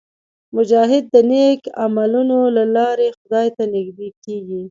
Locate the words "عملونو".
1.83-2.39